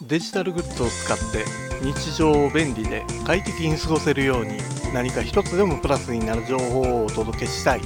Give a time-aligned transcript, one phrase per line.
[0.00, 1.44] デジタルグッズを使って
[1.82, 4.58] 日常を便利で快適に過ごせるように
[4.94, 7.80] 何か一つでもプラスになる情報をお届けしたい。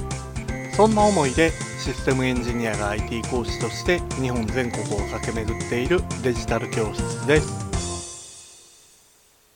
[0.75, 7.67] そんな思いでシステムエンジニアが IT 講師として日本全国を駆け巡っているデジタル教室です。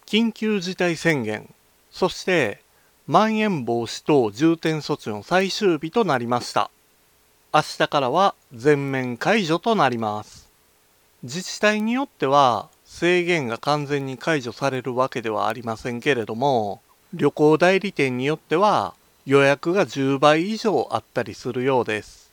[0.05, 1.47] 緊急事態宣言。
[1.91, 2.61] そして
[3.07, 6.71] まん延防止等重点措置の最終日となりました。
[7.53, 10.40] 明日からは全面解除となります。
[11.23, 16.81] 自治体によっては制限が完全に解除されるわけではありませんけれども
[17.13, 18.95] 旅行代理店によっては
[19.25, 22.31] 予約が10倍以上あったりするようです。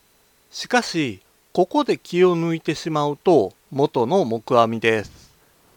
[0.51, 1.21] しかし
[1.53, 5.31] ここで気を抜いてしまうと元の木阿弥です。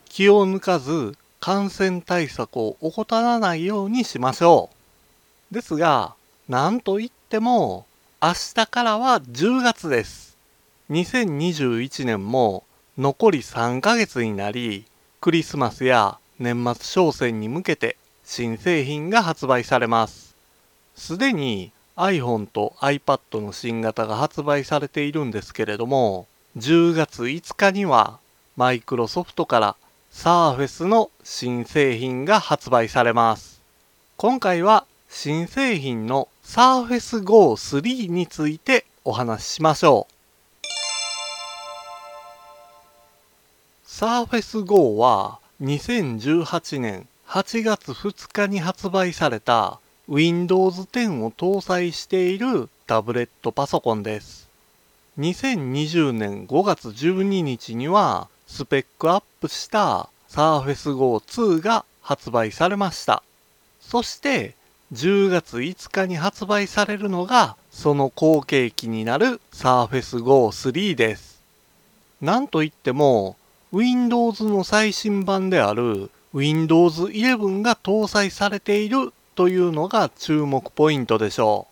[0.05, 4.69] 気を抜かず感染対策を怠らないようにしましょ
[5.51, 5.53] う。
[5.53, 6.15] ですが
[6.47, 7.85] なんといっても
[8.21, 10.37] 明日からは10月です。
[10.89, 12.63] 2021年も
[12.97, 14.83] 残り3ヶ月になり
[15.21, 20.35] クリスマスや年末商戦に向けて新製品が発売されます。
[20.93, 28.19] すでに iPhone と iPad の新型が発売されているんですけれども10月5日には
[28.57, 29.75] マイクロソフトから
[30.11, 33.61] Surface の新製品が発売されます。
[34.17, 40.10] 今回は新製品の Surface Go 3についてお話ししましょう。
[44.01, 54.49] Surface Go は2018年8月2日に発売された Windows 10を搭載しているタブレットパソコンです。
[55.19, 63.21] 2020年5月12日にはスペックアップした Surface Go 2が発売されました。
[63.81, 64.55] そして
[64.93, 71.39] 10月5日に発売されるのがその後継機になる Surface Go 3です。
[72.19, 73.35] なんといっても
[73.73, 81.67] Windows の最新版である Windows 11が搭載されているというのが注目ポイントでしょ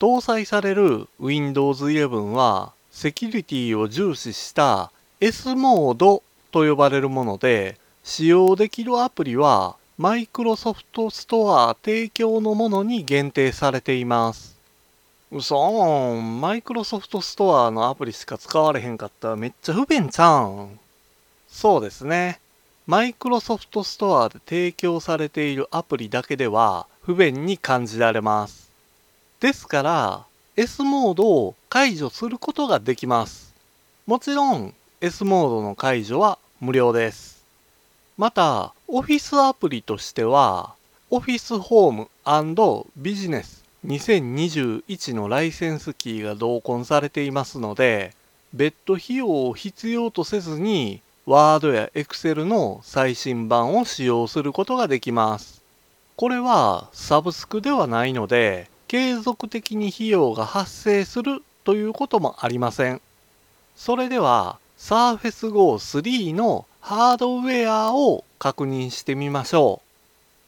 [0.00, 0.02] う。
[0.02, 14.56] 搭載される Windows 11はセキュリティを重視した S モードと呼ばれるもので使用できるアプリはマイクロソフトストア提供のものに限定されています。
[15.30, 20.80] うそん、マイクロソフトストアのアプリしか使われへんかったらめっちゃ不便ちゃうん。
[21.56, 22.38] そうですね。
[22.86, 28.70] マイクロソフトストアで提供されているアプリだけでは不便に感じられます。
[29.40, 33.54] ですから、S モードを解除することができます。
[34.04, 37.42] もちろん、S モードの解除は無料です。
[38.18, 40.74] また、オフィスアプリとしては、
[41.10, 48.14] Office Home ビジネス2021のライセンスキーが同梱されていますので、
[48.52, 55.60] 別途費用を必要とせずにワードやエクセルの最新版を使用することができます。
[56.14, 63.00] これはサブスクではないので、継続的に費用が発生するということもありません。
[63.74, 69.82] それでは Surface Go 3のハードウェアを確認してみましょ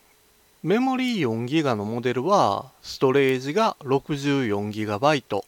[0.63, 5.45] メモリー 4GB のモデルはストレージが 64GB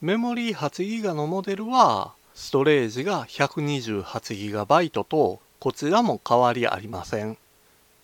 [0.00, 7.36] メモリー 8GB のモデルはストレージが 128GB とこちらも変わりありません。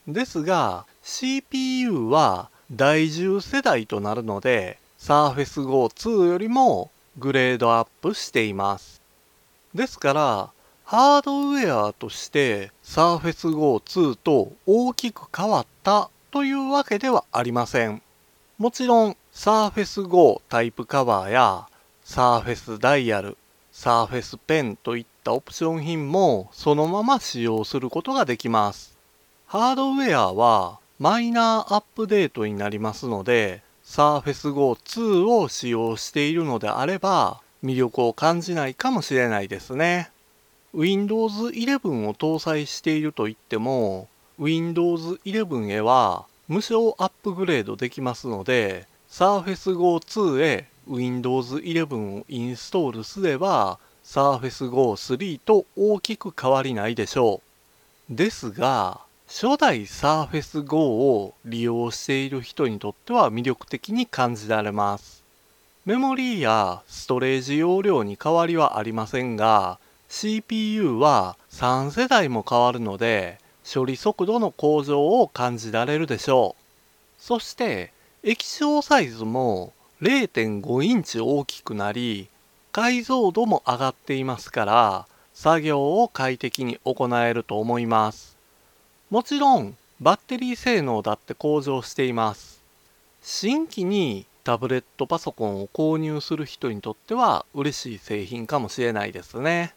[0.06, 9.00] ですが CPU は第10世代となるので Surface Go 2よりもグレードアップしています。
[9.74, 10.50] ですから
[10.88, 18.02] ハードウェアとして Surface Go 2と大きく変わったというわけではありません。
[18.56, 21.66] もちろん Surface Go タイプカバーや
[22.04, 23.36] Surface Dial、
[23.72, 28.96] Surface Pen といったオプション品もそのまま使用することができます。
[29.48, 40.12] ハードウェアはマイナーアップデートになりますので Surface Go 2を使用しているのであれば魅力を感じないかもしれないですね。
[40.76, 44.08] Windows 11を搭載しているといっても
[44.38, 57.40] Windows 11へは無償アップグレードできますので Surface Go 2へ Windows 11をインストールすれば Surface Go 3と大きく変わりないでしょ
[58.10, 58.14] う。
[58.14, 65.24] ですが、初代 Surface Go を利用している人にとっては魅力的に感じられます。
[65.86, 73.38] メモリーやストレージ容量に変わりはありませんが、CPU は3世代も変わるので
[73.70, 76.62] 処理速度の向上を感じられるでしょう。
[77.18, 77.92] そして
[78.22, 79.72] 液晶サイズも
[80.02, 82.28] 0.5インチ大きくなり
[82.72, 88.36] 解像度も上がっていますから作業を快適に行えると思います。
[89.10, 92.62] もちろんバッテリー性能だって向上しています。
[93.22, 99.74] 新規にタブレットパソコンを購入する人にとっては嬉しい製品かもしれないですね。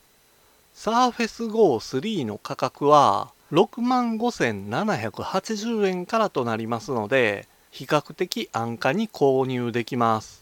[0.79, 10.41] Surface Go 3の価格は65,780円からとなりますので比較的安価に購入できます。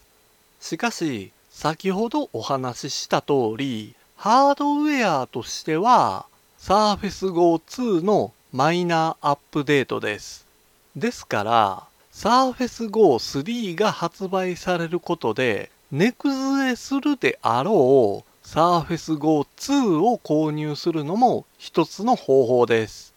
[0.60, 6.26] しかし先ほどお話しした通りハードウェアとしては
[6.60, 10.46] Surface Go 2のマイナーアップデートです。
[10.94, 11.82] ですから
[12.12, 23.12] Surface Go 3が発売されることで値崩れするであろう Surface Go 2を購入するのも一つの方法です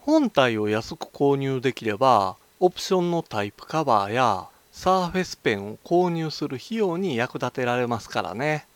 [0.00, 8.66] 本体を安く購入できればオプションのタイプカバーやサーフェスペンを購入する費用に役立てられますからね。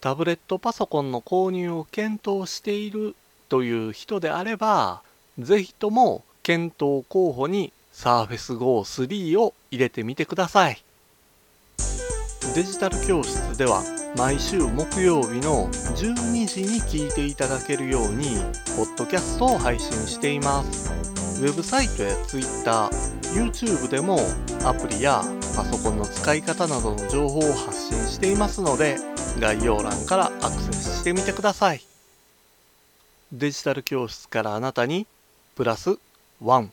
[0.00, 3.16] タブレットパソコンの購入を検討している
[3.48, 5.02] という人であれば、
[5.38, 10.82] ぜひとも検討候補に Surface Go 3を入れてみてください。
[12.54, 13.82] デジタル教室では
[14.16, 18.36] 毎週木曜日の12時に聞いていただけるように、
[18.74, 20.90] ポッドキャストを配信しています。
[21.42, 22.88] ウェブサイトや Twitter、
[23.34, 24.18] YouTube でも
[24.64, 25.22] アプリや
[25.54, 28.96] パソコンの使い方などの情報を発信していますので
[29.38, 31.82] 概要欄からアクセスしてみてください。
[33.32, 35.06] デジタル教室からあなたに
[35.56, 35.98] プラス
[36.42, 36.68] 1